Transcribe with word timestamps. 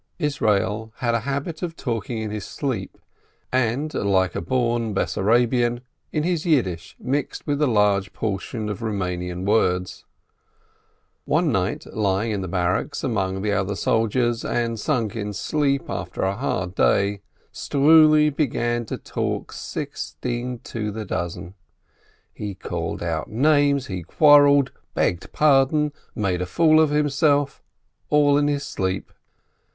Israel 0.17 0.91
had 0.95 1.13
a 1.13 1.19
habit 1.29 1.61
of 1.61 1.75
talking 1.75 2.17
in 2.17 2.31
his 2.31 2.43
sleep, 2.43 2.97
and, 3.51 3.93
.like 3.93 4.33
a 4.33 4.41
born 4.41 4.95
Bessarabian, 4.95 5.81
in 6.11 6.23
his 6.23 6.43
Yiddish 6.43 6.95
mixed 6.99 7.45
with 7.45 7.61
a 7.61 7.67
large 7.67 8.11
portion 8.11 8.67
of 8.67 8.81
Roumanian 8.81 9.45
words. 9.45 10.05
One 11.25 11.51
night, 11.51 11.85
lying 11.93 12.31
in 12.31 12.41
the 12.41 12.47
barracks 12.47 13.03
among 13.03 13.43
the 13.43 13.51
other 13.51 13.75
soldiers, 13.75 14.43
and 14.43 14.79
sunk 14.79 15.15
in 15.15 15.33
sleep 15.33 15.87
after 15.87 16.23
a 16.23 16.35
hard 16.35 16.73
day, 16.73 17.21
Struli 17.53 18.35
began 18.35 18.85
to 18.85 18.97
talk 18.97 19.51
sixteen 19.51 20.57
to 20.63 20.89
the 20.89 21.05
dozen. 21.05 21.53
He 22.33 22.55
called 22.55 23.03
out 23.03 23.29
names, 23.29 23.85
he 23.85 24.01
quarrelled, 24.01 24.71
begged 24.95 25.31
pardon, 25.31 25.93
made 26.15 26.41
a 26.41 26.47
fool 26.47 26.79
of 26.81 26.89
himself— 26.89 27.61
all 28.09 28.35
in 28.39 28.47
his 28.47 28.65
sleep. 28.65 29.11